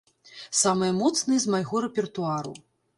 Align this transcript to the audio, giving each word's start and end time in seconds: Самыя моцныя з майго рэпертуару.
Самыя 0.61 0.97
моцныя 1.01 1.39
з 1.47 1.57
майго 1.57 1.85
рэпертуару. 1.89 2.61